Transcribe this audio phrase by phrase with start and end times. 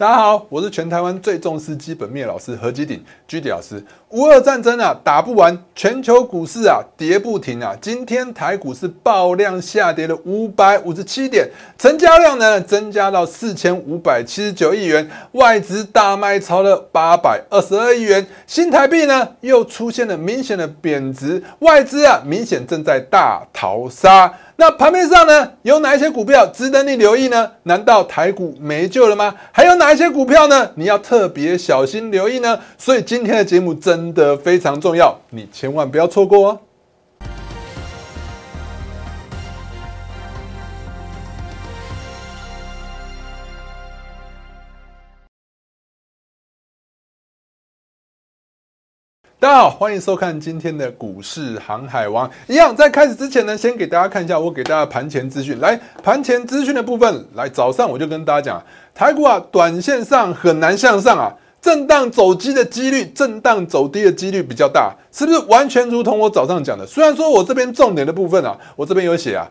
[0.00, 3.84] 大家好，我是全台湾最重视基本面老师何基鼎居迪老师。
[4.12, 7.76] 乌俄战争啊打不完，全球股市啊跌不停啊。
[7.82, 24.32] 今天台股是爆量下跌了五百五十七点，成交量呢增加到四千五百七十九亿元，外资大卖超了八百二十二亿元，新台币呢又出现了明显的贬值，外资啊明显正在大逃杀。
[24.60, 27.50] 那盘面上呢，有哪一些股票值得你留意呢？
[27.62, 29.34] 难道台股没救了吗？
[29.50, 30.70] 还有哪一些股票呢？
[30.74, 32.60] 你要特别小心留意呢？
[32.76, 36.58] 所以今天的节目真的非常重要，你千万不要错过哦。
[49.50, 52.30] 大家好，欢迎收看今天的股市航海王。
[52.46, 55.58] 一样，在开始之前呢，先给大家看一下我给大家盘前资讯。
[55.58, 58.64] 来，盘前资讯的部分，来早上我就跟大家讲，
[58.94, 66.86] 台股啊，短线上很难向上啊，震荡走低的几率，震荡走低的几率比较大，是不是完全如同我早上讲的？
[66.86, 69.50] 虽然说我这边重点的部分啊，我这边有写啊，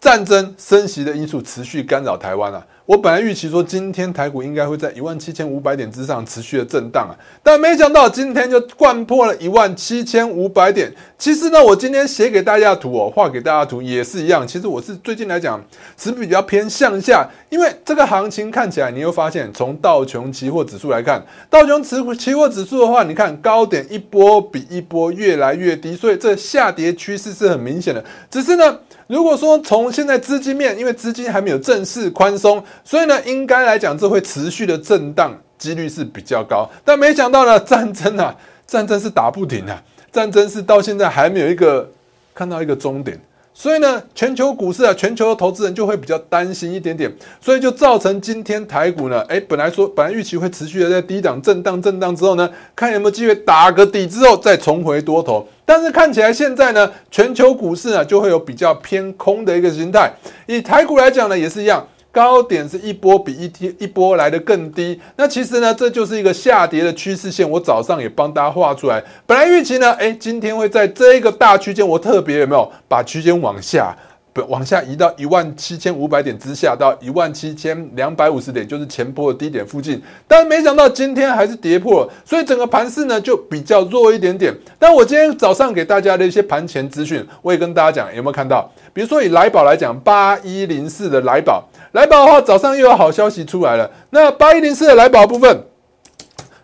[0.00, 2.66] 战争升息的因素持续干扰台湾啊。
[2.86, 10.92] 我本来预期说今天台股应该会在一万七千五百点之上持续的震荡啊，但没想到今天就灌破了一万七千五百点。
[11.16, 14.44] 其实呢，我今天写给大家的图哦，画给大家图也是一样。
[14.44, 15.62] 其实我是最近来讲
[15.96, 28.04] 是比较偏向下，因为这个行情看起来，你会发现从道琼期货指数来看，道琼期期货指数的话，你看高点一波比一波越来越低，所以这下跌趋势是很明显的。
[28.28, 28.78] 只是呢，
[29.10, 32.62] 如果说从现在资金面，因为资金还没有正式宽松。
[32.84, 36.70] 所以呢，应该来讲，这会持续的震荡几率是比较高。
[36.84, 38.32] 但没想到呢，战争啊，
[38.68, 39.76] 战争是打不停的，
[40.12, 41.90] 战争是到现在还没有一个
[42.32, 43.20] 看到一个终点。
[43.60, 55.46] 所以呢，全球股市啊，全球的投资人就会比较担心一点点，所以就造成今天台股呢，哎，本来说本来预期会持续的在低档震荡震荡之后呢，看有没有机会打个底之后再重回多头。
[55.66, 60.10] 但是看起来现在呢，全球股市呢就会有比较偏空的一个形态。
[60.46, 61.86] 以台股来讲呢，也是一样。
[62.12, 67.48] 高点是一波比一天一波来的更低，那其实呢，这就是一个下跌的趋势线。
[67.48, 69.02] 我早上也帮大家画出来。
[69.26, 73.96] 本来预期呢，哎，今天会在这一个大区间，我特别有没有把区间往下，
[74.32, 80.00] 不往下移到一万七千五百点之下，到一万七千两百五十点，就是前波的低点附近。
[80.28, 84.56] 但没想到今天还是跌破了，所以整个盘势呢就比较弱一点点。
[84.78, 88.70] 但我今天早上给大家的一些盘前资讯，我也跟大家讲，有没有看到？
[88.92, 91.64] 比如说以来宝来讲，八一零四的来宝。
[91.92, 93.90] 来宝的话，早上又有好消息出来了。
[94.10, 95.64] 那八一零四的来宝部分，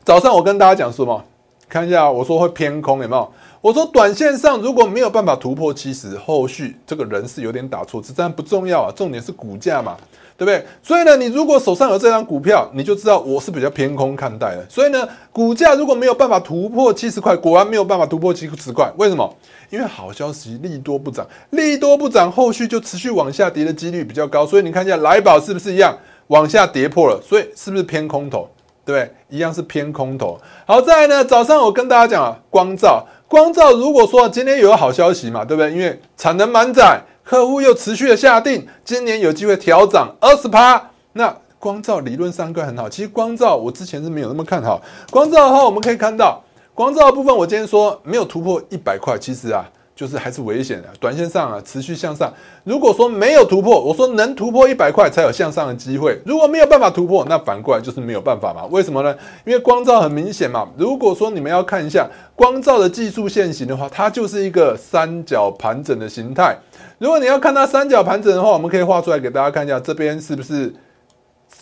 [0.04, 1.24] 早上我跟大家讲什么？
[1.68, 3.32] 看一下，我说会偏空，有没有？
[3.66, 9.96] 我说短线上如果没有办法突破七十，后续这个人是有点打错字，但不重要啊，重点是股价嘛。
[10.38, 10.64] 对不对？
[10.82, 14.64] 所以呢，你如果手上有这张股票，你就知道我是比较偏空看待的。
[14.68, 18.88] 所以呢，股价如果没有办法突破七十块，果然没有办法突破七十块。
[18.98, 19.34] 为什么？
[19.70, 24.46] 因为好消息利多不涨，利多不涨，后续就持续往下跌的几率比较高。
[24.46, 25.98] 所以你看一下来宝是不是一样
[26.28, 27.20] 往下跌破了？
[27.20, 28.48] 所以是不是偏空头？
[28.84, 29.10] 对不对？
[29.30, 30.38] 一样是偏空头。
[30.66, 35.72] 好，再来呢，早上我跟大家讲啊，光照，光照，如果说今天有个好消息嘛，对不对？
[35.72, 37.00] 因为产能满载。
[37.24, 40.80] 客户又持续的下定，今年有机会调涨二十趴。
[41.14, 44.80] 那光照理论上会很好，其实光照我之前是没有那么看好。
[45.10, 46.40] 光照的话，我们可以看到
[46.72, 49.68] 光照的部分，我今天说没有突破一百块，其实啊。
[49.96, 52.30] 就是还是危险的，短线上啊持续向上。
[52.64, 56.20] 如果说没有突破，我说能突破一百块才有向上的机会。
[56.26, 58.66] 如果没有办法突破，那反过来就是没有办法嘛？
[58.66, 59.16] 为什么呢？
[59.46, 60.68] 因为光照很明显嘛。
[60.76, 66.54] 如果说你们要看一下光照的技术线型的话，它就是一个三角盘整的形态。
[66.98, 70.74] 如果你要看它三角盘整的话，我们可以画出来给大家看一下，这边是不是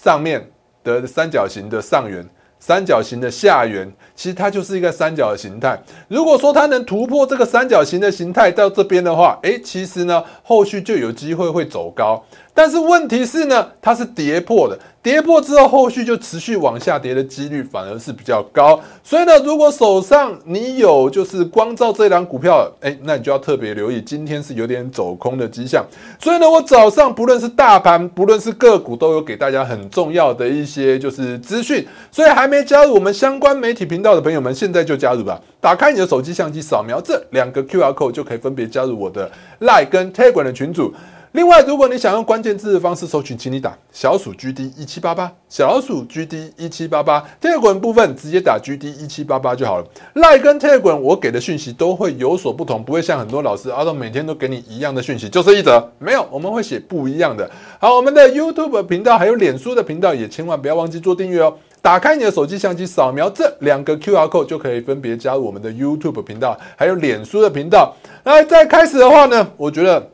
[0.02, 0.50] 上面
[0.82, 2.28] 的三角形的上缘？
[2.58, 5.78] 三角形的下缘，其实它就是一个三角的形态。
[6.08, 12.24] 如果说它能突破这个三角形的形态到这边的话，诶，其实呢，后续就有机会会走高。
[12.54, 14.78] 但是问题是呢，它是跌破的。
[15.04, 25.84] 跌破之后，后续就持续往下跌的几率反而是比较高，所以呢，如果手上你有就是光照这档股票，哎，那你就要特别留意，今天是有点走空的迹象。
[26.18, 31.86] 所以呢，我早上不论是大盘，不论是个股，都有给大家很重要的一些就是资讯。
[32.10, 35.38] 所以还没加入我们相关媒体频道的朋友们，现在就加入吧！
[35.60, 39.30] 打开你的手机相机，扫描这两个 Q R code，就可以分别加入我的
[39.60, 40.94] Line 跟 Telegram 的群组。
[41.34, 47.24] 另外，如果你想用关键字的方式搜寻，请你打小鼠 GD 一七八八，小鼠 GD 一七八八。
[47.40, 49.84] 铁滚部分直接打 GD 一七八八就好了。
[50.14, 57.50] Line 跟铁滚我给的讯息都会有所不同，不会像很多老师阿东每天都给你一样的讯息，就是一则没有，我们会写不一样的。
[57.80, 61.52] 好，我们的 YouTube 频道还有脸书的频道也千万不要忘记做订阅哦。
[61.82, 67.92] 打开你的手机相机，扫描这两个 QR code 就可以分别加入我们的 YouTube 频道，还有脸书的频道。
[68.22, 70.10] 那在开始的话呢，我觉得。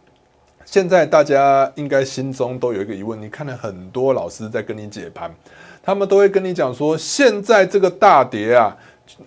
[0.70, 5.28] 现在大家应该心中都有一个疑问，你看了很多老师在跟你解盘，
[5.82, 8.76] 他们都会跟你讲说，现在这个大跌啊，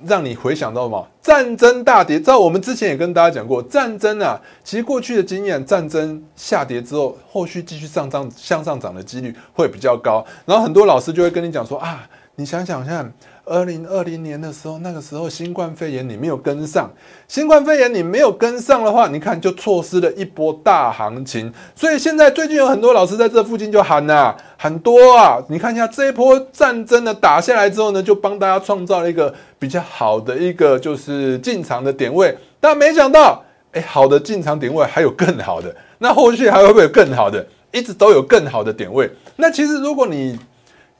[0.05, 1.05] 让你回想到什么？
[1.21, 2.17] 战争大跌。
[2.17, 10.25] 照我们之前也跟大家讲过，战争啊，其实过去的经验，战争下跌之后，后续继续上涨向上涨的几率会比较高。
[10.45, 12.07] 然后很多老师就会跟你讲说啊，
[12.37, 13.13] 你想想看。
[13.45, 16.89] 二零二零年的时候，那个时候新冠肺炎你没有跟上，
[17.27, 21.51] 新冠肺炎你没有跟上的话，你看就错失了一波大行情。
[21.75, 32.37] 所以现在最近有很多老师在这附近就喊呐，很多啊，你看一下这一波战争呢打下来之后呢，就帮大家创造了一个比较好的一个就是进场的点位。
[32.61, 33.43] 但没想到，
[33.73, 37.45] 哎，好的进场点位还有更好的，那后续还会不会有更好的？
[37.73, 39.11] 一直都有更好的点位。
[39.35, 40.39] 那其实如果你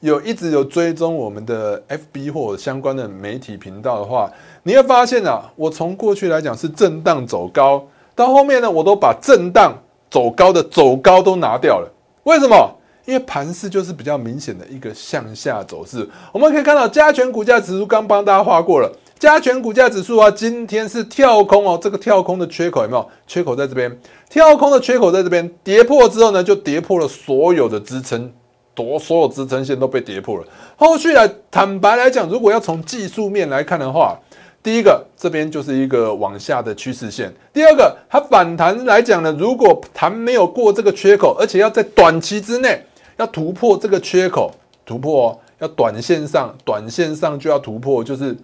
[0.04, 4.30] 有一直有追踪我们的 FB 或相关的媒体频道的话，
[4.62, 7.82] 你会发现啊，我从过去来讲是震荡走高，
[8.14, 9.72] 到后面呢，我都把震荡
[10.10, 11.90] 走高的走高都拿掉了。
[12.24, 12.70] 为什么？
[13.06, 16.06] 因为盘势就是比较明显的一个向下走势。
[16.32, 23.08] 我们可以看到加权股价指数刚帮大家画过了，加权股价指数啊，今天是跳空哦，这个跳空的缺口有没有？
[23.26, 23.98] 缺口在这边，
[24.28, 28.30] 跳空的缺口在这边，跌破之后呢，就跌破了所有的支撑。
[28.74, 30.44] 多所有支撑线都被跌破了。
[30.76, 34.18] 后续来坦白来讲，如果要从技术面来看的话，
[34.62, 37.32] 第一个这边就是一个往下的趋势线。
[37.52, 42.82] 第二个，它反弹来讲呢，如果弹没有过这个缺口，而且要在短期之内
[43.16, 44.50] 要突破这个缺口，
[44.86, 48.34] 突破要短线上，短线上就要突破，就是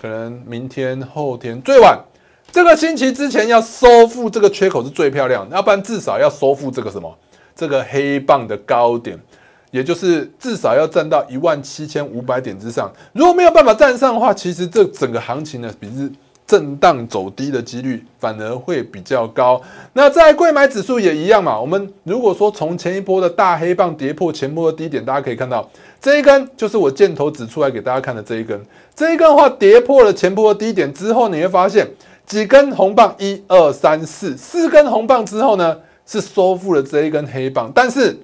[0.00, 1.98] 可能明天、后天最晚
[2.52, 7.12] 这个星期之前要收复这个缺口是最漂亮，要不然至少要收复这个什么
[7.56, 9.18] 这个黑棒的高点。
[9.74, 16.08] 也就是至少要站到一万七千五百点之上，如果没有办法站上的话，其实这整个行情呢，比是
[16.46, 19.60] 震荡走低的几率反而会比较高。
[19.92, 21.58] 那在贵买指数也一样嘛。
[21.58, 25.68] 我们如果说从前一波的大黑棒跌破前波的低点，大家可以看到
[26.00, 28.64] 这一根就是我箭头指出来给大家看的这一根。
[28.94, 31.90] 这一根的话跌破了前波的低点之后，你会发现
[32.24, 38.16] 几根红棒，一二三四，四根红棒之后呢，是收复了这一根黑棒，但是。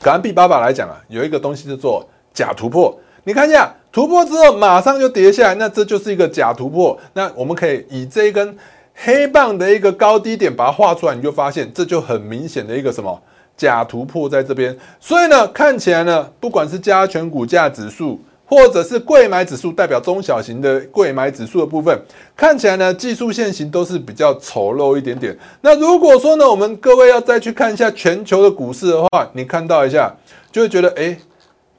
[0.00, 2.98] 可按 B 八法来讲啊，有一个东西叫做假突破。
[3.24, 6.98] 你看一下突破之后马上就跌下来，那这就是一个假突破。
[7.12, 8.56] 那我们可以以这一根
[8.94, 13.20] 黑棒的一个高低点把它画出来，你就发现这就很明显的一个什么
[13.56, 14.76] 假突破在这边。
[15.00, 18.20] 所以呢，看起来呢，不管是加权股价指数。
[18.48, 22.00] 或者是贵买指数代表中小型的贵买指数的部分，
[22.34, 25.36] 看起来呢技术线型都是比较丑陋一点点。
[25.60, 30.10] 那如果说呢，我们各位要再去看一下全球的股市的话，你看到一下
[30.50, 31.14] 就会觉得哎，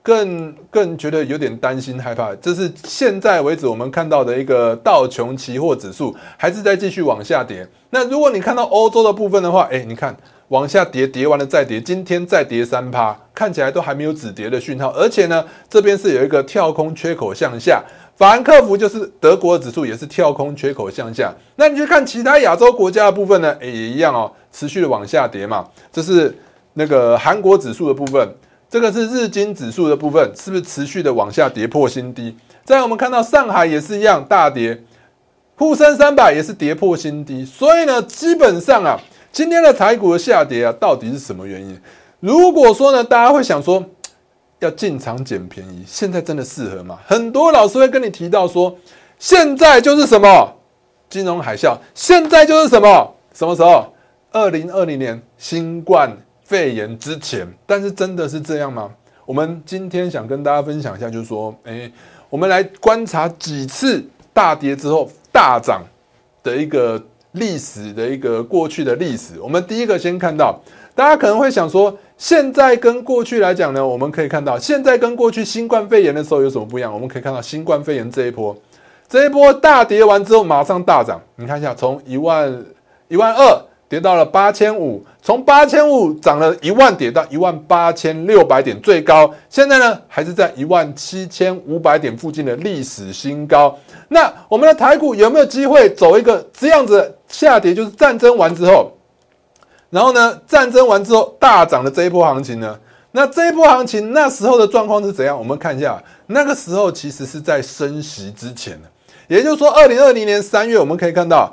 [0.04, 2.36] 更更觉得有点担心害怕。
[2.36, 7.68] 这是现在为止我们看到的一个道琼期货指数还是在继续往下跌。
[7.90, 10.16] 那如果你看到欧洲的部分的话，哎，你看。
[10.50, 14.90] 往下跌，跌完了再跌，今天再跌三趴，看起来都还没有止跌的讯号。
[14.90, 17.84] 而且呢，这边是有一个跳空缺口向下，
[18.16, 21.32] 法兰克福就是德国指数也是跳空缺口向下。
[21.56, 23.56] 那你去看其他亚洲国家的部分呢？
[23.62, 25.68] 也一样哦，持续的往下跌嘛。
[25.92, 26.36] 这是
[26.74, 28.28] 那个韩国指数的部分，
[28.68, 32.36] 这个是日经指数的部分，是不是持续的往下跌破新低？
[32.66, 34.82] 再我们看到上海也是一样大跌，
[35.56, 37.46] 沪深三百也是跌破新低。
[37.46, 39.00] 所以呢，基本上啊。
[39.32, 41.80] 今天的台股的下跌啊，到底是什么原因？
[42.20, 43.84] 如果说呢，大家会想说
[44.60, 47.00] 要进场捡便宜，现在真的适合吗？
[47.06, 48.76] 很多老师会跟你提到说，
[49.18, 50.54] 现在就是什么
[51.10, 53.94] 金融海啸，现在就是什么什么时候？
[54.32, 56.12] 二零二零年新冠
[56.44, 57.48] 肺炎之前。
[57.66, 58.92] 但是真的是这样吗？
[59.26, 61.90] 我们今天想跟大家分享一下，就是说，哎，
[62.30, 65.84] 我们来观察几次大跌之后大涨
[66.44, 67.02] 的一个。
[67.34, 70.60] 历史的一个过去的历史，我们第一个先看到，
[70.96, 76.94] 大家可能会想说，现在跟过去来讲呢，我们可以看到，现在跟过去新冠肺炎的时候有什么不一样？
[76.94, 78.56] 我们可以看到新冠肺炎这一波，
[79.08, 82.66] 这一波大跌完之后马上大涨，你看一下，从一万
[83.08, 83.69] 一万二。
[83.90, 93.76] 跌到了八千五，从八千五涨了一万点到一万八千六百点，最高现在呢还是在一万七千五百点附近的历史新高。
[94.08, 97.74] 那我们的台股有没有机会走一个这样子下跌？
[97.74, 98.92] 就是战争完之后，
[99.90, 102.80] 然后呢，战争完之后大涨的这一波行情呢，
[103.12, 105.36] 那这一波行情那时候的状况是怎样？
[105.36, 108.80] 我们看一下，那个时候其实是在升息之前
[109.28, 111.52] 也就是说，二零二零年三月，我们可以看到，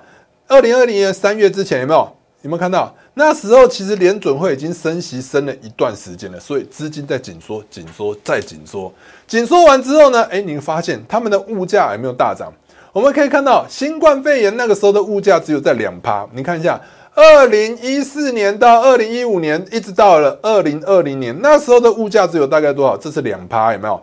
[0.49, 2.15] 二零二零年三月之前有没有？
[2.47, 2.95] 有没有看到？
[3.15, 8.93] 那时候其实联准会已经升息升了一段时间了，所以资金在紧缩、紧缩、再紧缩。
[9.26, 10.23] 紧缩完之后呢？
[10.31, 12.53] 哎，您发现他们的物价有没有大涨？
[12.93, 16.25] 我们可以看到，新冠肺炎那个时候的物价只有在两趴。
[16.33, 16.81] 你看一下，
[17.17, 22.97] 二零一四年到二零一五年，一直到了二零二零年，那时候的物价只有大概多少？
[22.97, 24.00] 这是两趴，有没有？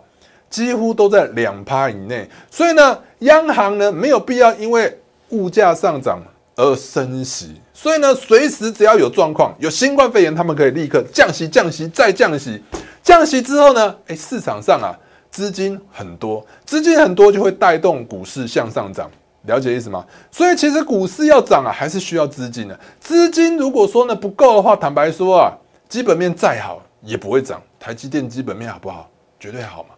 [0.50, 2.28] 几乎都在两趴以内。
[2.50, 6.20] 所以呢，央行呢没有必要因为物价上涨
[6.56, 7.60] 而升息。
[7.76, 12.62] 所以呢，随时只要有状况，有新冠肺炎，他们可以立刻降息、降息再降息。
[13.02, 14.96] 降息之后呢，哎，市场上啊，
[15.30, 19.10] 资金很多，资金很多就会带动股市向上涨。
[19.42, 20.06] 了解意思吗？
[20.30, 22.78] 所以其实股市要涨啊，还是需要资金的。
[23.00, 25.52] 资金如果说呢不够的话，坦白说啊，
[25.88, 27.60] 基本面再好也不会涨。
[27.78, 29.10] 台积电基本面好不好？
[29.38, 29.90] 绝对好嘛，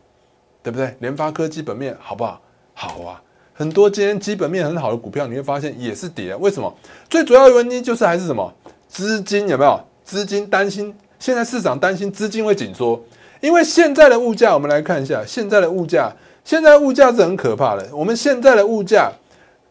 [0.63, 0.97] 对不对？
[0.99, 2.41] 联发科基本面好不好？
[2.75, 3.23] 好啊。
[3.59, 6.37] 很多今天基本面很好的股票，你会发现也是跌。
[6.37, 6.71] 为什么？
[7.09, 8.53] 最主要的原因就是还是什么？
[8.87, 9.81] 资金有没有？
[10.05, 13.03] 资金担心，现在市场担心资金会紧缩。
[13.41, 16.13] 因为现在的物价，我们来看一下现在的物价。
[16.45, 17.89] 现在物价是很可怕的。
[17.93, 19.11] 我们现在的物价，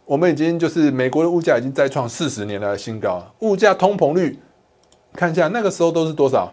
[0.03, 3.23] 我们已经就是美国的物价已经再创四十年来的新高。
[3.41, 4.39] 物价通膨率，
[5.13, 6.51] 看一下那个时候都是多少？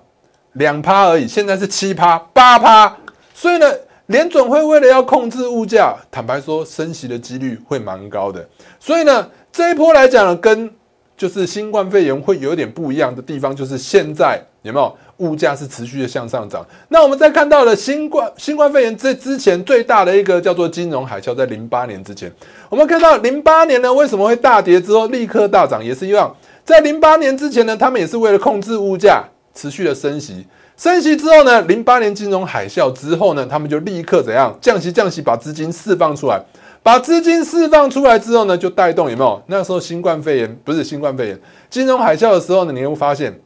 [0.52, 2.94] 两趴而已，现在是七趴、八趴。
[3.34, 3.66] 所以呢？
[4.12, 8.46] 联准会为了要控制物价，坦白说，升息的几率会蛮高的。
[8.78, 10.70] 所以呢，这一波来讲呢，跟
[11.16, 16.64] 就是新冠肺炎会有点不一样的地方，就是现在有没有物价是持续的向上涨。
[16.88, 22.32] 那我们在看到了新冠新冠肺炎这之前最大的一个叫做金融海啸，在零八年之前，
[22.68, 30.46] 我们看到零八年呢为什么会大跌之后立刻大涨，也是一样，在零八年之前呢，他们也是为了控制物价，持续的升息。
[30.76, 36.42] 升息之后呢，零八年金融海啸之后呢，他们就立刻怎样降息降息，把资金释放出来，
[36.82, 39.40] 把资金释放出来之后呢，就带动有没有？
[39.46, 43.38] 那时候新冠肺炎不是新冠肺炎，金融海啸的时候呢，你会发现，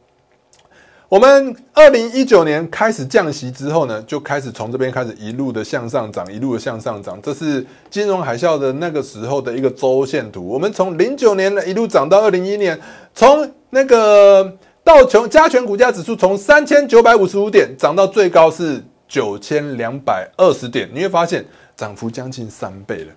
[1.09, 10.47] 我们二零一九年开始降息之后呢，就开始从这边开始一路的向上涨，一路的向上涨，这是金融海啸的那个时候的一个周线图。
[10.47, 12.80] 我们从零九年呢一路涨到二零一一年，
[13.14, 14.56] 从那个。
[14.86, 21.44] 道琼加权股价指数从三千九百五十五点涨到最高是九千两百二十点，你会发现
[21.76, 23.12] 涨幅将近三倍了。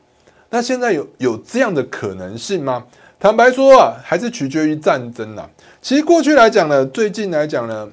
[0.50, 2.84] 那现在有有这样的可能性吗？
[3.20, 5.48] 坦白说啊，还是取决于战争啊。
[5.80, 7.88] 其实过去来讲呢，最近来讲呢，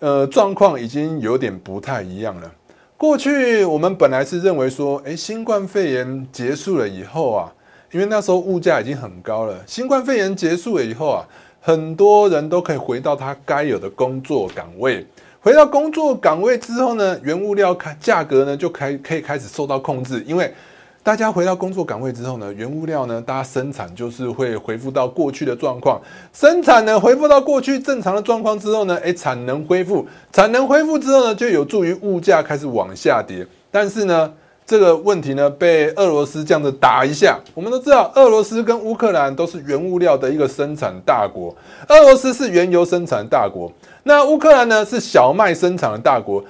[0.00, 2.52] 呃，状况已经有点不太一样了。
[2.98, 7.50] 过去我们本来是认为说，诶，新冠肺炎结束了以后啊，
[7.90, 11.26] 因为那时候物价已经很高了，新冠肺炎结束了以后啊。
[11.60, 15.06] 很多人都可以回到他该有的工作岗位，
[15.40, 20.52] 回到工作岗位之后呢，原物料开价格呢就开可以开始受到控制，因为
[21.02, 26.00] 大家回到工作岗位之后呢，原物料呢，大家生产就是会恢复到过去的状况，
[26.32, 34.32] 生产呢恢复到过去正常的状况之后呢，诶，产能恢复，产能恢复之后呢，就有助于物价开始往下跌，但是呢。
[34.68, 37.40] 这个问题呢，被俄罗斯这样子打一下。
[37.54, 41.56] 我们都知道，俄罗斯跟乌克兰都是原物料的一个生产大国。
[41.88, 43.72] 俄罗斯是原油生产大国，
[44.02, 46.44] 那乌克兰呢是小麦生产的大国。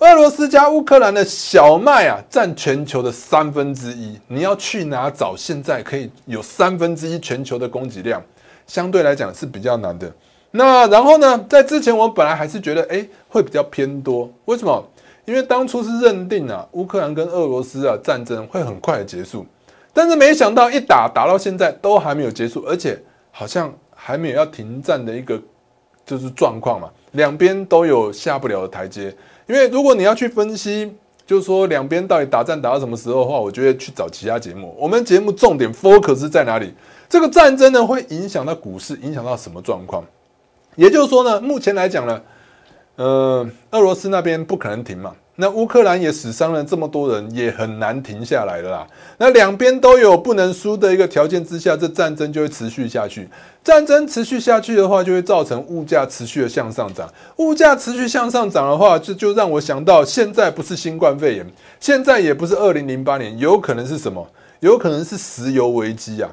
[0.00, 4.18] 俄罗斯加乌克兰的小麦啊，占全球的三分之一。
[4.26, 5.36] 你要去哪找？
[5.36, 8.20] 现在可以有三分之一全球的供给量，
[8.66, 10.12] 相对来讲是比较难的。
[10.50, 14.28] 那然后呢，在之前我本来还是觉得，哎，会比较偏多。
[14.46, 14.84] 为什么？
[15.30, 19.46] 因为当初是认定啊，乌克兰跟俄罗斯啊战争会很快的结束，
[19.92, 25.40] 但是没想到一打打到现在都还没有结束，而且好像还没有要停战的一个
[26.04, 29.14] 就是状况嘛，两边都有下不了的台阶。
[29.46, 30.92] 因为如果你要去分析，
[31.24, 34.74] 就是说两边到底打战打到什么时候的话，我觉得去找其他节目。
[34.76, 36.74] 我们节目重点 focus 在哪里？
[37.08, 40.02] 这个战争呢会影响到股市，影响到什么状况？
[40.74, 42.20] 也就是说呢，目前来讲呢。
[42.96, 48.86] 呃，俄罗斯那边不可能停嘛，那乌克兰也死伤了这么多人，也很难停下来的啦。
[49.16, 53.26] 那两边都有不能输的一个条件之下，这战争就会持续下去。
[53.64, 57.08] 战争持续下去的话，就会造成物价持续的向上涨。
[57.36, 61.46] 物价持续向上涨的话，就就让我想到，现在不是新冠肺炎，
[61.78, 64.26] 现在也不是二零零八年，有可能是什么？
[64.60, 66.28] 有可能是石油危机啊。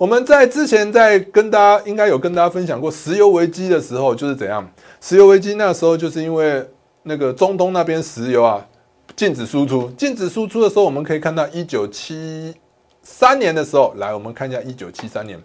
[0.00, 4.66] 我们在之前在跟大家应该有跟大家分享过石油危机的时候，就是怎样？
[4.98, 6.66] 石油危机那时候就是因为
[7.02, 8.66] 那个中东那边石油啊
[9.14, 12.54] 禁止输出，禁止输出的时候，我们可以看到一九七
[13.02, 15.38] 三年的时候，来我们看一下一九七三年，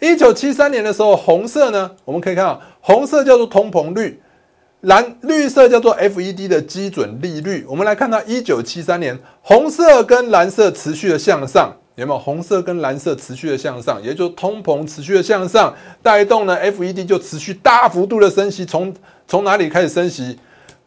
[0.00, 4.20] 一九七三年的时候，红色呢，我们可以看到红色叫做通膨率，
[4.80, 7.64] 蓝绿色叫做 FED 的基准利率。
[7.68, 12.18] 我们来看到一九七三年，红色跟蓝色持续的向上，有没有？
[12.18, 18.64] 红色跟蓝色持续的向上，也就通膨持续的向上，带动呢 FED 就持续大幅度的升息。
[18.64, 18.94] 从
[19.26, 20.38] 从哪里开始升息？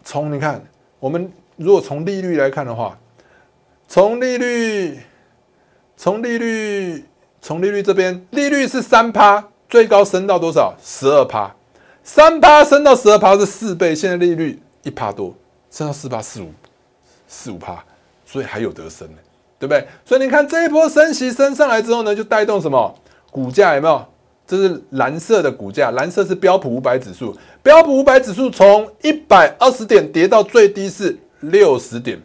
[0.03, 0.63] 从你看，
[0.99, 2.97] 我们如果从利率来看的话，
[3.87, 4.99] 从利率，
[5.95, 7.05] 从利率。
[7.41, 10.73] 从利率这边，利率是三趴，最高升到多少？
[10.83, 11.55] 十二趴，
[12.03, 15.31] 三趴升到十二趴是四倍，现在利率一趴多，
[15.69, 16.51] 升到四趴四五，
[17.27, 17.85] 四五趴，
[18.25, 19.17] 所以还有得升呢，
[19.57, 19.87] 对不对？
[20.03, 22.93] 所以你看这一波升息升上来之后呢，就带动什么？
[23.31, 24.05] 股价有没有？
[24.47, 32.21] 这是蓝色的股价，蓝色是标普五百指数，标普五百指数从一百二十点跌到最低是六十点。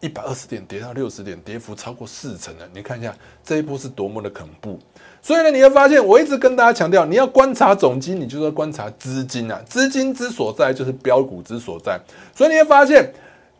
[0.00, 2.68] 一百二十点跌到六十点，跌幅超过四成了。
[2.74, 4.78] 你看一下这一波是多么的恐怖。
[5.22, 9.58] 所以呢，你会发现我一直跟大家强调，你要观察总金，你就要观察资金啊。
[9.66, 11.98] 资金之所在就是标股之所在。
[12.34, 13.10] 所以你会发现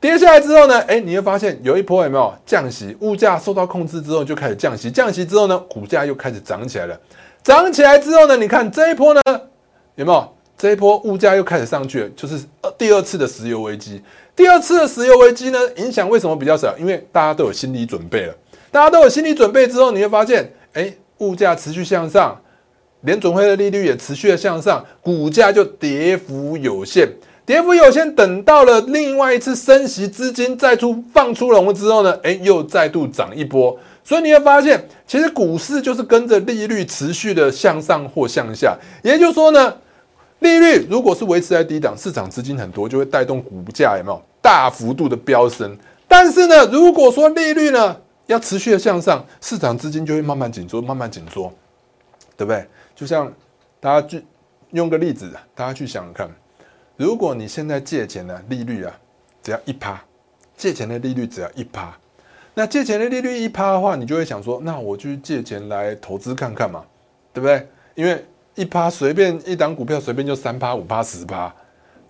[0.07, 2.97] 跌下来之后呢，哎，你会发现有一波有没有降息？
[3.01, 6.97] 物价受到控制之后就开始降息，降息之后呢，股价又开始涨起来了。
[7.43, 9.21] 涨起来之后呢，你看这一波呢，
[9.97, 10.33] 有没有？
[10.57, 12.41] 这一波物价又开始上去了，就是
[12.79, 14.01] 第二次的石油危机。
[14.35, 16.73] 第二次的石油危机呢，影响为什么比较少？
[16.79, 18.35] 因为大家都有心理准备了。
[18.71, 22.41] 大家都有心理准备之后，你会发现，哎，物价持续向上，
[23.01, 27.09] 联准会的利率也持续的向上，股价就跌幅有限。
[27.47, 33.79] 跌幅有限，等到了另外一次升息，资金再出放出笼之后呢，哎，又再度涨一波。
[34.05, 38.77] 所以你会发现，其实股市就是跟着利率持续的向上或向下。
[39.03, 39.75] 也就是说呢。
[40.41, 45.75] 利率如果是维持在低档，市场资金很多，就会带动股价有没有大幅度的飙升？
[46.07, 51.51] 但是呢，如果说利率呢要持续的向上，市场资金就会慢慢紧缩，慢慢紧缩，
[52.37, 52.67] 对不对？
[52.95, 53.33] 就像
[53.81, 54.23] 大家去
[54.73, 56.31] 用个例子，大家去想想看，
[56.97, 58.93] 如果你现在借钱的利率啊
[59.43, 60.03] 只要一趴，
[60.57, 61.97] 借钱的利率只要一趴，
[62.55, 66.85] 那借钱的利率一趴的话，你就会想说，那我去借钱来投资看看嘛，
[67.33, 67.69] 对不对？
[67.95, 68.25] 因为
[68.55, 71.55] 一趴随便一档股票随便就三趴五趴十趴，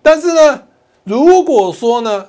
[0.01, 0.63] 但是呢，
[1.03, 2.25] 如果说呢，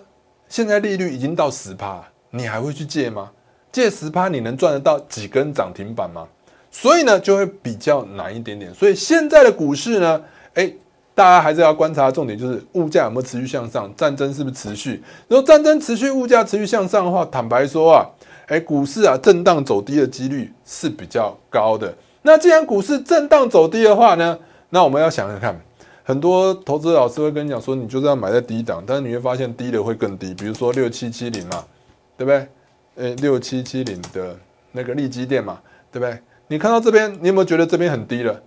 [0.49, 3.31] 现在利率已经到十趴，你还会去借吗？
[3.71, 6.27] 借十趴你能赚得到几根涨停板吗？
[6.71, 8.75] 所以呢，就会比较难一点点。
[8.75, 10.73] 所以现在的股市呢，哎，
[11.19, 15.03] 大家还是要观察重点，就是物价有没有持续向上，战争是不是持续？
[15.27, 18.07] 如果战争持续，物价持续向上的话，坦白说啊，
[18.47, 21.93] 哎，股市啊震荡走低的几率是比较高的。
[22.23, 24.39] 那既然股市震荡走低的话呢，
[24.71, 25.61] 那我们要想想看，
[26.05, 31.65] 很多投资老师会跟你讲说，你就是要买在低档，但是你会发现低的会更低，比如说六七七零嘛，
[32.17, 32.47] 对不对？
[32.95, 34.37] 诶，六七七零的
[34.71, 35.59] 那个利基店嘛，
[35.91, 36.17] 对不对？
[36.47, 38.41] 你看到这边，你有没有觉得这边很低了？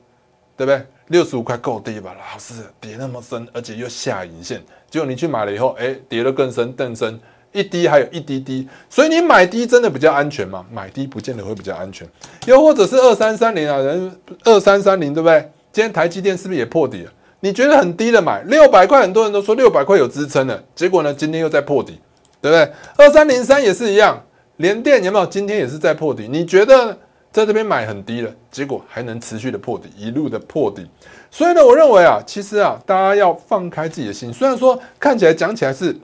[0.56, 0.86] 对不对？
[1.12, 2.16] 六十五块够低吧？
[2.18, 7.20] 老师跌那么深，而且又下影线，结果你去买了以后，哎，跌得更深更深。
[7.52, 10.66] 一滴还有一滴滴，所以你买低真的比较安全吗？
[10.72, 12.08] 买低不见得会比较安全。
[12.46, 14.10] 又或者是二三三零啊，人
[14.46, 15.52] 二三三零对不对？
[15.74, 17.12] 今天台积电是不是也破底了？
[17.42, 22.00] 你觉得很低的买六百块，很多人都说六百块有支撑的，结果呢，今天又在破底，
[22.40, 22.72] 对不对？
[22.96, 24.24] 二三零三也是一样，
[24.56, 25.26] 联电有没有？
[25.26, 26.30] 今天也是在破底。
[26.30, 26.98] 你觉得
[27.32, 30.88] 在这边买很低了，结果还能持续的破底，一路的破底。
[31.30, 34.32] 所以呢，我认为啊，其实啊，大家要放开自己的心。
[34.32, 35.98] 虽然说看起来讲起来是。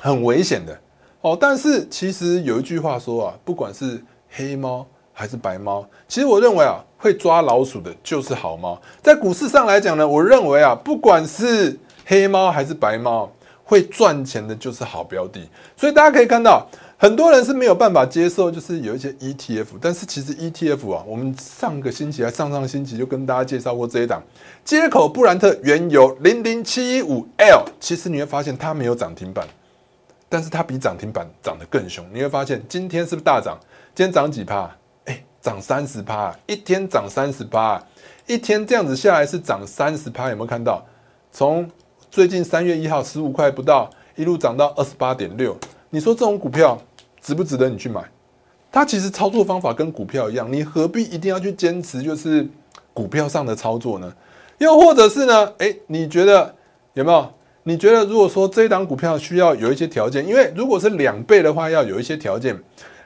[0.00, 0.76] 很危险的
[1.20, 8.80] 哦，但是其实有一句话说啊，不管是黑猫还是白猫，其实我认为啊，会抓老鼠的就是好猫。
[9.02, 13.30] 在股市上来讲呢，我认为啊，不管是黑猫还是白猫，
[13.62, 15.46] 会赚钱的就是好标的。
[15.76, 16.66] 所以大家可以看到，
[17.02, 24.22] 很多人是没有办法接受，就是有一些 ETF，但是其实 ETF 啊，我们上个星期还上上星期就跟大家介绍过这一档
[24.64, 29.44] 接口布兰特原油零零七一五 L，其实你会发现它没有涨停板。
[30.28, 33.58] 但是它比涨停板涨得更凶，你会发现今天是不是大涨？
[33.96, 34.70] 今天涨几趴？
[35.06, 37.84] 哎，涨三十趴，一天涨三十趴，
[38.28, 40.80] 一天这样子下来是涨三十趴，有没有看到？
[41.32, 41.68] 从
[42.12, 45.58] 最近三月一号十五块不到，一路涨到二十八点六，
[45.90, 46.80] 你说这种股票
[47.22, 48.02] 值不值得你去买？
[48.70, 52.46] 它其实操作方法跟股票一样，你何必一定要去坚持就是
[52.92, 54.12] 股票上的操作呢？
[54.58, 55.52] 又或者是呢？
[55.58, 56.54] 哎，你觉得
[56.94, 57.30] 有没有？
[57.64, 62.58] 你觉得如果说这一档股票需要有一些条件，因为如果是两倍的话，要有一些条件。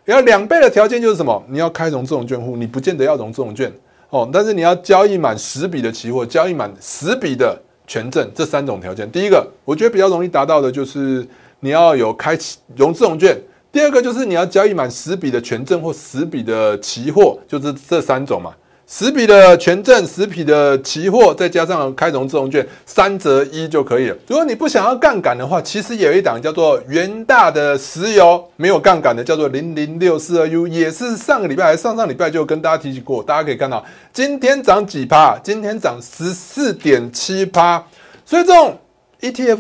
[0.06, 1.44] 要两倍的条件就是什么？
[1.48, 3.72] 你要开融资融券户，你不见得要融资融券
[4.08, 9.10] 哦，但是你要交易满十笔的期货，交易满十笔的权证，这三种条件。
[9.10, 11.26] 第一个，我觉得比较容易达到的就是
[11.58, 13.34] 你要有开启融资融券；
[13.72, 18.54] 第二个就是你要交易满十笔的权证或十笔的期货，就是这三种嘛。
[18.88, 24.16] 十笔的权证、十笔的期货，再加上开融自融券，三折一就可以了。
[24.28, 33.20] 如果你不想要杠杆的话，其实有一档叫做元大的石油，没有杠杆的，叫做零零六四二 U，也是上个礼拜还是上上礼拜就跟大家提起过。
[33.24, 35.36] 大家可以看到，今天涨几趴？
[35.42, 37.84] 今天涨十四点七趴。
[38.24, 38.78] 所以这种
[39.20, 39.58] ETF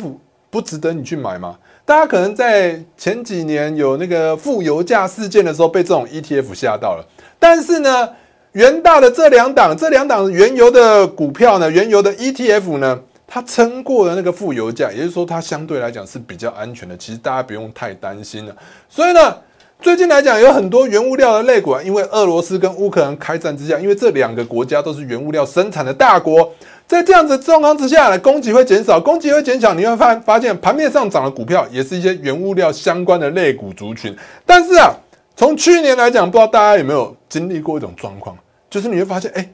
[0.50, 1.58] 不值得你去买吗？
[1.86, 7.06] 大家可能在前几年有那个负油价事件的时候，被这种 ETF 吓到了，
[7.38, 8.10] 但是呢？
[8.52, 16.96] 元大的这两档，这两档原油的股票呢，原油的 ETF 呢，它撑过了那个负油价，也就是说，它相对来讲是比较安全的。
[16.96, 18.56] 其实大家不用太担心了。
[18.88, 19.36] 所以呢，
[19.82, 26.50] 最近来讲有很多原物料的类股啊，因为俄罗斯跟乌克兰开战之下，因为这两个国家都是原物料生产的大国，
[26.86, 34.16] 在这样子状况之下呢，供给会减少，供给会减少，你会发发现盘面上涨的股票也是一些原物料相关的类股族群。
[34.44, 34.94] 但是啊，
[35.34, 38.36] 从去年来讲，不知道大家有没有经历过一种状况？
[38.70, 39.48] 就是你会发现，哎，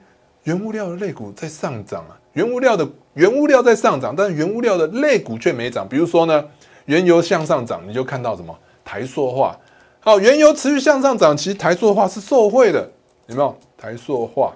[0.45, 5.88] 原物料的类股在上涨啊，原物料的原物料在上涨，但是原物料的类股却没涨。
[5.88, 6.45] 比如说呢，
[6.85, 9.59] 原油向上涨，你就看到什么台塑化。
[10.01, 12.90] 好，原油持续向上涨，其实台塑化是受惠的，
[13.29, 13.57] 有没有？
[13.79, 14.55] 台塑化，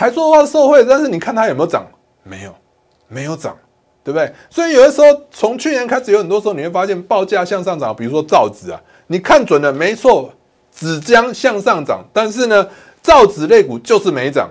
[0.00, 1.86] 台塑化是受惠，但是你看它有没有涨？
[2.22, 2.54] 没有，
[3.06, 3.54] 没有涨，
[4.02, 4.32] 对不对？
[4.48, 10.32] 所以有的时候从去年开始，有很多时候你会发现报价向上涨，比如说造纸啊，你看准了，没错，
[10.72, 12.66] 纸浆向上涨，但是呢？
[13.02, 14.48] 造纸类股就是没涨，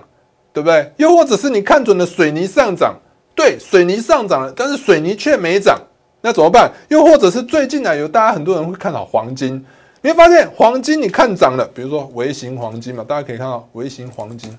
[0.53, 0.93] 对不对？
[0.97, 2.95] 又或者是你看准了水泥上涨，
[3.33, 5.79] 对，水泥上涨了，但是水泥却没涨，
[6.21, 6.71] 那怎么办？
[6.89, 9.65] 又或者是最近呢，有大家很多人会看好黄金，
[10.03, 14.55] 你会发现黄金你看涨了，比如说微型黄金嘛，大家可以看到微型黄金，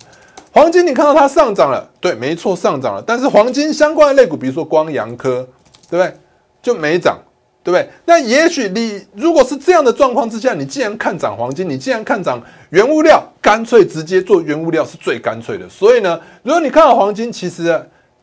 [0.53, 5.47] 黄金你看到它上涨了，对，没错，上涨了，但是黄金相关的类股，比如说光阳科，
[5.89, 6.15] 对不对？
[6.63, 7.19] 就没涨。
[7.63, 7.87] 对不对？
[8.07, 15.69] 那也许你如果是这样的状况之下，你既然看涨黄金，你既然看涨原物料，干脆直接做原物料是最干脆的。
[15.69, 17.79] 所以呢，如果你看到黄金，其实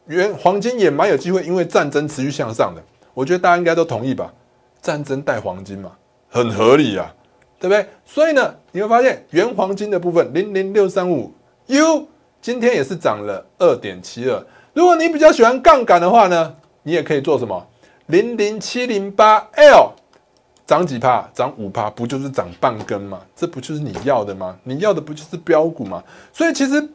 [0.08, 2.82] 原黄金也蛮有机会，因为战争持续向上的。
[3.14, 4.34] 我觉得大家应该都同意吧？
[4.82, 5.92] 战争带黄金嘛，
[6.30, 7.14] 很合理啊，
[7.60, 7.86] 对不对？
[8.08, 11.32] 所以呢，你会发现原黄金的部分零零六三五
[11.68, 12.08] U
[12.42, 14.46] 今天也是涨了二点七二。
[14.74, 17.68] 如果你比较喜欢杠杆的话呢，你也可以做什么？
[18.08, 19.92] 零零七零八 L
[20.66, 21.30] 涨几帕？
[21.34, 23.22] 涨五帕，不就是涨半根吗？
[23.36, 24.58] 这不就是你要的吗？
[24.64, 26.04] 你要的不就是标股吗？
[26.32, 26.88] 所以其实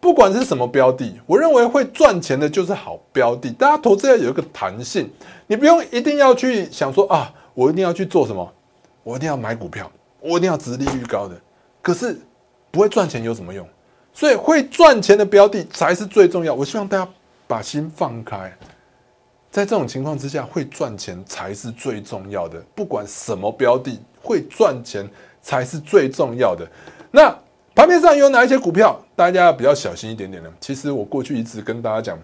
[0.00, 3.50] 不管是什么标的，我认为会赚钱的就是好标的。
[3.52, 5.10] 大家投资要有一个弹性，
[5.46, 8.52] 你不用一定要去想说啊，我一定要去做什么，
[9.02, 11.34] 我一定要买股票，我一定要殖利率高的。
[11.80, 12.18] 可是
[12.70, 13.66] 不会赚钱有什么用？
[14.18, 16.52] 所以会赚钱的标的才是最重要。
[16.52, 17.08] 我希望大家
[17.46, 18.52] 把心放开。
[19.48, 22.60] 在这种情况之下，会赚钱才是最重要的。
[22.74, 25.08] 不管什么标的，会赚钱
[25.40, 26.68] 才是最重要的。
[27.12, 27.32] 那
[27.76, 30.50] 盘面上有哪一些股票，大家要比较小心一点点呢？
[30.60, 32.18] 其实我过去一直跟大家讲，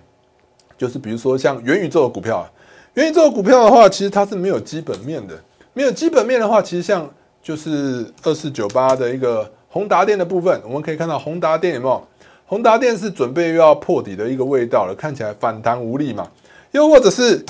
[0.76, 2.50] 就是比如说像元宇宙的股票啊，
[2.94, 5.40] 元宇宙的股票的话，其实它是没有基本面的。
[5.72, 7.09] 没有基本面的话，其实像
[7.40, 12.06] 就是二四九八的一个宏达电的部分，我们可以看到宏达电有没有？
[12.46, 16.30] 宏达电是准备又要破底的一个味道了，看起来反弹无力嘛。
[16.70, 17.44] 又或者是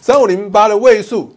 [0.00, 1.36] 三五零八的位数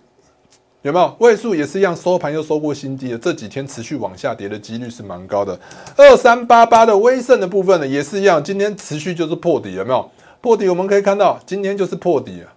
[0.82, 1.14] 有没有？
[1.20, 5.60] 位数也是一样，收盘又收过新低了，这几天持续往下跌的几率是蛮高的。
[5.98, 10.10] 二三八八的威盛的部分呢，也是一样，今天持续就是破底，有没有？
[10.40, 12.48] 破底我们可以看到，今天就是破底了，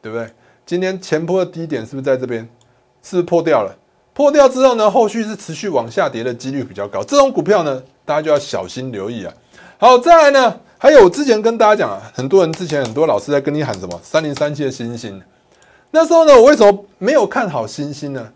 [0.00, 0.26] 对不对？
[0.64, 2.48] 今天前坡的低点是不是在这边？
[3.02, 3.76] 是不是破掉了？
[4.18, 7.04] 破掉之后呢，后续是持续往下跌的几率比较高。
[7.04, 9.32] 这种股票呢，大家就要小心留意啊。
[9.78, 10.60] 好，再来呢。
[10.76, 15.22] 还有，我之前跟大家讲啊，很多人之前很多老师在跟你喊什么三零三七的星星，
[15.92, 18.28] 那时候呢，我为什么没有看好星星呢？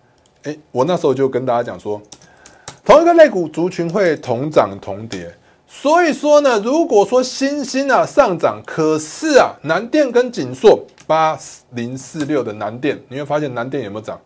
[0.44, 2.00] 诶，我那时候就跟大家讲说，
[2.84, 5.34] 同一个类股族群会同涨同跌，
[5.66, 11.36] 所以说呢，如果说星星啊上涨，可是啊南电跟锦硕八
[11.70, 14.20] 零四六的南电，你会发现南电有没有涨？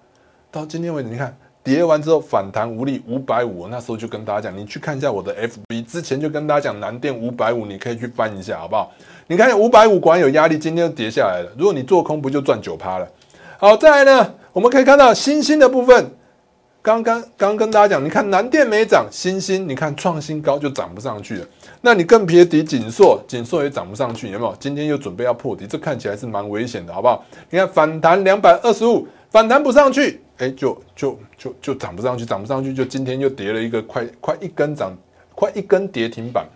[0.51, 1.35] 到今天为止，你看。
[1.66, 8.92] 跌完之后反弹无力，五百五，那时候就跟大家讲，你去看一下我的 FB，之前就跟大家讲南电五百五，你可以去翻一下，好不好？
[9.26, 11.50] 你看五百五果然有压力，今天就跌下来了。
[11.59, 13.09] 如果你做空，不就赚九趴了？
[13.59, 16.09] 好，再来呢，我们可以看到新兴的部分，
[16.83, 21.46] 刚刚刚跟大家讲，你看南电没涨，新兴你看创新高就涨不上去了，
[21.81, 24.55] 那你更别提锦硕，锦硕也涨不上去，有没有？
[24.61, 27.24] 今天又准备要破底，这看起来是蛮危险的，好不好？
[27.50, 30.21] 你看反弹两百二十五，反弹不上去。
[30.39, 34.95] 哎，就就就就涨不上去，涨不上去，就今天又跌了一个快快一根涨，
[35.35, 36.47] 快一根跌停板。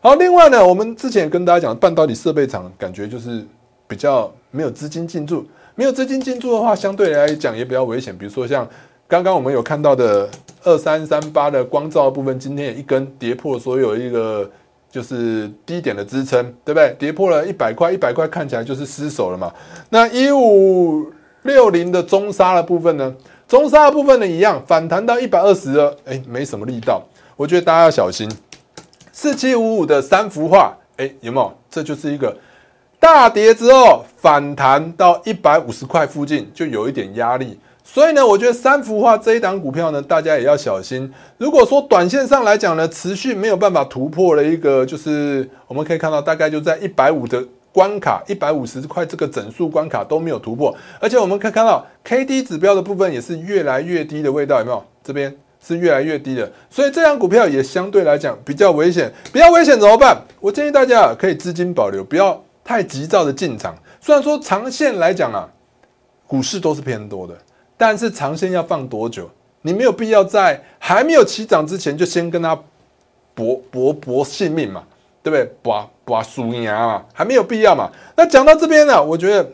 [0.00, 3.44] 好，另外呢，我们之前跟大家讲，半导体设备厂感觉就是
[3.86, 8.16] 比较没有资金进驻，没有资金进驻的话，相对来讲也比较危险。
[8.18, 8.68] 比如说像
[9.06, 10.28] 刚刚我们有看到的
[10.64, 14.50] 二三三八的光照部分，今天也一根跌破所有一个
[14.90, 16.96] 就是低点的支撑，对不对？
[16.98, 19.52] 跌破了一百块，一百块看起来就是失守了嘛。
[19.88, 23.14] 那一五六零的中沙的部分呢？
[23.48, 27.02] 中沙的部分呢，一样反弹到一百二十了，哎，没什么力道。
[27.36, 28.30] 我觉得大家要小心。
[29.12, 31.52] 四七五五的三幅画，哎，有没有？
[31.70, 32.36] 这就是一个
[32.98, 37.58] 大跌之后反弹到一百五十块附近，就有一点压力。
[37.82, 41.12] 所以呢，我觉得三幅画这一档股票呢，大家也要小心。
[41.38, 54.84] 如果说短线上来讲呢，持续没有办法突破了一个，就是我们可以看到大概就在一百五的关卡，一百五十块这个整数关卡都没有突破，而且我们可以看到 K D 指标的部分也是越来越低的味道，有没有？
[55.02, 59.12] 这边是越来越低的，所以这张股票也相对来讲比较危险。
[59.32, 60.16] 比较危险怎么办？
[60.40, 63.74] 我建议大家可以资金保留，不要太急躁的进场。
[64.00, 65.48] 虽然说长线来讲啊，
[66.26, 67.34] 股市都是偏多的。
[67.76, 69.30] 但是长线要放多久？
[69.62, 72.58] 你没有必要在还没有起涨之前就先跟他
[73.34, 74.82] 搏搏搏性命嘛，
[75.22, 75.44] 对不对？
[75.62, 77.90] 搏搏输赢嘛，还没有必要嘛。
[78.16, 79.44] 那讲到这边呢，我觉得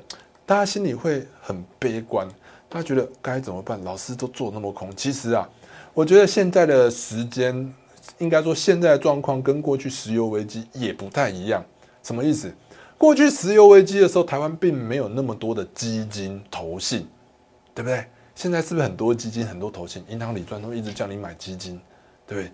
[0.44, 2.26] 大家心里会很悲观，
[2.68, 3.83] 大家觉得该怎么办？
[3.85, 4.94] 老师都做那么空。
[4.94, 5.48] 其实啊，
[5.92, 7.74] 我觉得现在的时间，
[8.18, 11.64] 应该说现在的状况跟过去石油危机也不太一样。
[12.02, 12.52] 什么意思？
[12.96, 17.07] 过去石油危机的时候，台湾并没有那么多的基金投信，
[17.74, 18.07] 对不对？
[18.35, 21.81] 现在是不是很多基金、很多投信、银行里专都一直叫你买基金，
[22.26, 22.52] 对不对？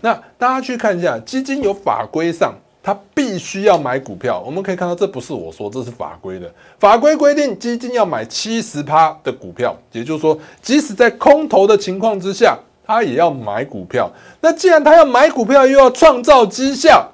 [0.00, 4.42] 那大家去看一下，基金有法规上，它必须要买股票。
[4.44, 6.50] 我们可以看到，这不是我说，这是法规的。
[6.78, 14.10] 法规规定，基金要买七十趴的股票，也就是说，即使在空头的情况之下，它也要买股票。
[14.40, 17.06] 那既然它要买股票，又要创造绩效，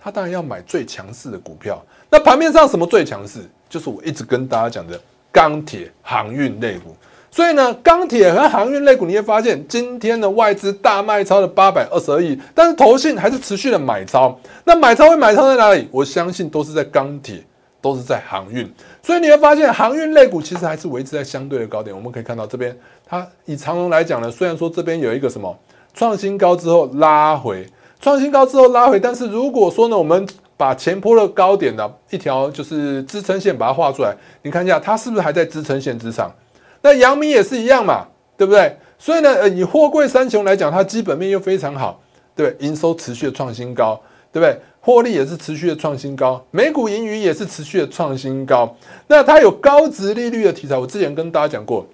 [0.00, 1.82] 它当然要买最强势的股票。
[2.08, 3.40] 那盘面上什么最强势？
[3.68, 4.98] 就是我一直跟大家讲的
[5.32, 6.96] 钢铁、航运类股。
[7.30, 14.36] 所以呢，钢铁和航运类股，你会发现今天的外资大卖超了八百二十二亿，但是投信还是持续的买超。
[14.64, 15.86] 那买超会买超在哪里？
[15.92, 17.44] 我相信都是在钢铁，
[17.80, 18.68] 都是在航运。
[19.02, 21.94] 所以你会发现航运类股其实还是维持在相对的高点。
[21.94, 25.56] 我们可以看到这边，它以长龙来讲呢，虽然说这边有一个什么
[25.94, 27.66] 创新高之后拉回，
[28.00, 36.34] 创新高之后拉回，但是如果说呢，我们把前坡的高点的一条就是支撑线把它画出来，你看一下它是不是还在支撑线之上？
[36.82, 38.76] 那阳明也是一样嘛，对不对？
[38.98, 42.00] 所以呢，呃，以货柜三雄来讲，它基本面又非常好，
[42.34, 42.66] 对对？
[42.66, 44.00] 营收持续的创新高，
[44.32, 44.60] 对不对？
[44.80, 48.74] 获利也是持续的创新高，每股盈余也是持续的创新高。
[49.06, 51.86] 那它有高值利率的题材，我之前跟大家讲过，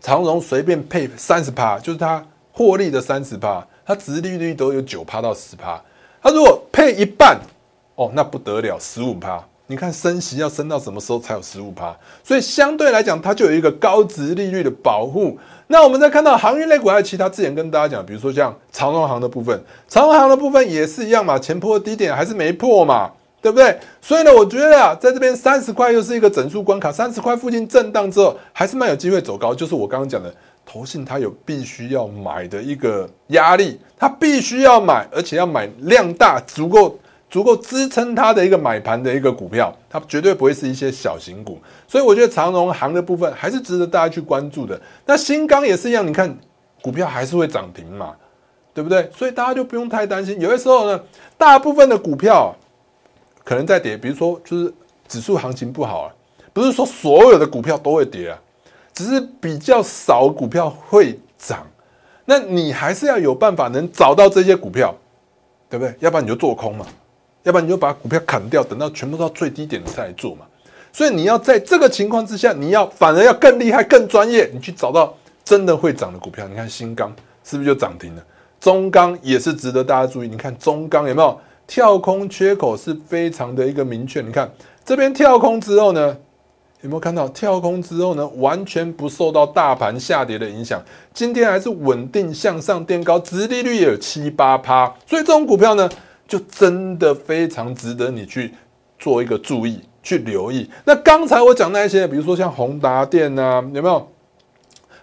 [0.00, 5.82] 长荣随便配三十趴，就是它获利的三十趴，它值利率都有九趴到十趴。
[6.22, 7.40] 它如果配一半，
[7.94, 9.42] 哦，那不得了，十五趴。
[9.70, 11.96] 你看升息要升到什么时候才有十五趴？
[12.24, 15.38] 所以相对来讲，它就有一个高值利率的保护。
[15.68, 23.78] 那我们再看到航运类股还有其他，之前跟大家讲，比如说像长荣航的部分，长荣航的部分也是一样嘛，前破低点还是没破嘛，对不对？
[24.02, 29.54] 所以呢，我觉得啊，在这边三十块又是一个整数关卡，三十块附近震荡之后，还是蛮有机会走高。
[29.54, 30.34] 就是我刚刚讲的，
[30.66, 36.98] 投信它有必须要买的一个压力，它必须要买，而且要买量大，足够。
[37.30, 44.78] 足够支撑它的一个买盘的一个股票，它绝对不会是一些小型股，所以我觉得长荣行的部分还是值得大家去关注的。
[45.06, 46.36] 那新钢也是一样，你看
[46.82, 48.16] 股票还是会涨停嘛，
[48.74, 49.08] 对不对？
[49.16, 50.40] 所以大家就不用太担心。
[50.40, 51.00] 有的时候呢，
[51.38, 52.52] 大部分的股票
[53.44, 54.74] 可能在跌，比如说就是
[55.06, 56.12] 指数行情不好啊，
[56.52, 58.38] 不是说所有的股票都会跌啊，
[58.92, 61.64] 只是比较少股票会涨。
[62.24, 64.94] 那你还是要有办法能找到这些股票，
[65.68, 65.94] 对不对？
[66.00, 66.84] 要不然你就做空嘛。
[67.42, 70.44] 要不然你就把股票砍掉，等到全部到最低点再来做嘛。
[70.92, 76.46] 所以你要在这个情况之下，你要反而要更厉害、更专业，你去找到真的会涨的股票。
[76.48, 78.22] 你看新钢是不是就涨停了？
[78.60, 80.28] 中钢也是值得大家注意。
[80.28, 84.20] 你看中钢有没有跳空缺口是非常的一个明确。
[84.20, 84.50] 你看
[84.84, 86.14] 这边跳空之后呢，
[86.82, 90.82] 有没有看到跳空之后呢，完全不受到大盘下跌的影响，
[91.14, 94.92] 今天还是稳定向上垫高，殖利率也有七八趴。
[95.06, 95.88] 所以这种股票呢。
[96.30, 98.54] 就真的非常值得你去
[99.00, 100.70] 做一个注意，去留意。
[100.84, 104.08] 那刚才我讲那些，比如说像宏达电啊，有没有？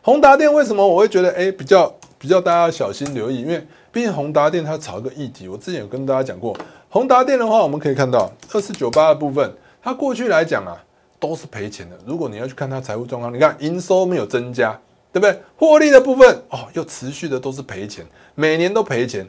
[0.01, 3.41] 宏达电为什么我会觉得哎比较比较大家要小心留意？
[3.41, 3.61] 因为
[3.91, 10.81] 毕竟宏达电它炒一个议题，我之前有跟大家讲过，宏达电的话，我们可以看到二四九八的部分，它过去来讲啊
[11.19, 11.97] 都是赔钱的。
[12.05, 14.79] 如果你要去看它财务状况，你看营收没有增加，
[15.11, 15.37] 对不对？
[15.57, 19.27] 获利的部分哦又持续的都是赔钱，每年都赔钱，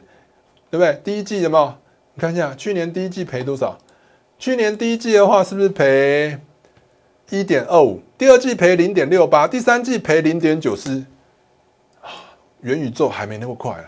[0.71, 0.97] 对不对？
[1.03, 1.73] 第一季有没有？
[2.19, 3.77] 看一下去年第一季赔多少？
[4.37, 6.37] 去年第一季的话是不是赔
[7.29, 8.01] 一点二五？
[8.17, 11.03] 第二季赔零点六八，第三季赔零点九四。
[12.61, 13.85] 元宇宙还没那么快啊，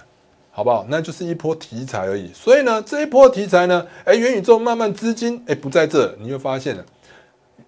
[0.49, 0.85] 好不好？
[0.87, 2.31] 那就是一波题材而已。
[2.33, 6.85] 所以呢，这一波题材呢，哎，元宇宙慢慢资金哎不在这，你就发现了，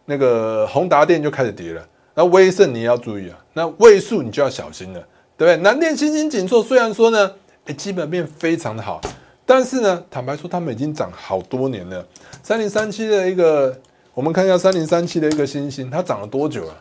[0.05, 1.85] 那个宏达电就开始跌了。
[2.13, 4.99] 那威盛你也要注意啊，那位数你就要小心了，
[5.35, 5.57] 对不对？
[5.57, 7.31] 南电、新兴、紧缩虽然说呢，
[7.65, 9.01] 哎，基本面非常的好，
[9.45, 12.05] 但是呢，坦白说，他们已经涨好多年了。
[12.41, 13.77] 三零三七的一个，
[14.13, 16.73] 我们看一下三零三七的一个星星，它涨了多久了？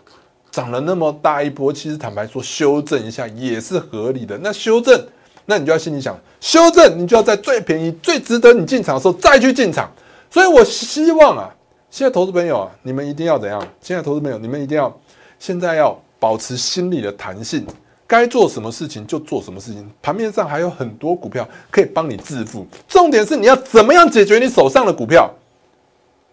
[0.50, 4.38] 涨了那么大一波，其实坦白说，修正一下也是合理的。
[4.38, 5.06] 那修正。
[5.44, 9.90] 那你就要心里想，修正，你就要在最便宜、最值得你进场的时候再去进场。
[10.30, 11.52] 所以我希望啊，
[11.90, 13.60] 现在投资朋友啊，你们一定要怎样？
[13.80, 14.96] 现在投资朋友，你们一定要
[15.40, 17.66] 现在要保持心理的弹性，
[18.06, 19.88] 该做什么事情就做什么事情。
[20.02, 25.30] 盘面上还有很多股票可以帮你致富，重点是你要怎么样解决你手上的股票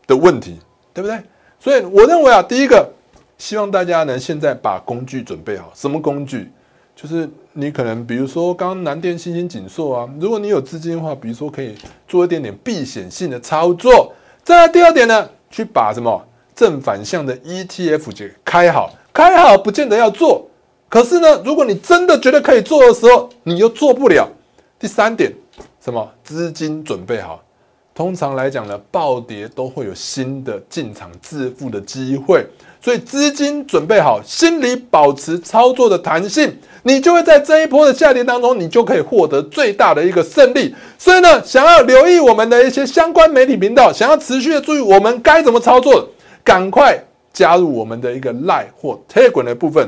[0.07, 0.59] 的问题，
[0.93, 1.19] 对不对？
[1.59, 2.89] 所以我认为啊，第一个，
[3.37, 6.51] 希望大家呢现在把工具准备好，什么工具？
[6.95, 11.73] 就是你可能，比如说刚刚南电、新兴、紧缩啊，如果你有资金的话，比如说可以
[12.05, 14.13] 做一点点避险性的操作。
[14.43, 16.21] 再来第二点呢，去把什么
[16.53, 20.45] 正反向的 ETF 解开好，开好不见得要做，
[20.89, 24.27] 可是呢，如果你真的觉得可以做的时候，你又做不了。
[24.79, 25.31] 第三点，
[25.79, 27.39] 什么资金准备好。
[27.93, 32.43] 通常来讲呢，暴跌都会有新的进场致富的机会，
[32.81, 36.57] 所以资金准备好，心里保持操作的弹性。
[36.83, 40.73] 你就会在这一波的下跌当中，你就可以获得最大的一个胜利。
[40.97, 46.07] 所以呢，想要留意我们的一些相关媒体频道，想要持续的注意我们该怎么操作，
[46.41, 46.97] 赶快
[47.33, 49.87] 加入我们的一个 Line 或 Telegram 的部分。